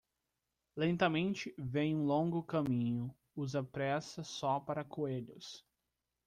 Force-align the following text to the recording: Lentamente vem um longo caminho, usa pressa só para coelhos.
Lentamente 0.75 1.53
vem 1.59 1.95
um 1.95 2.05
longo 2.07 2.41
caminho, 2.41 3.13
usa 3.35 3.63
pressa 3.63 4.23
só 4.23 4.59
para 4.59 4.83
coelhos. 4.83 5.63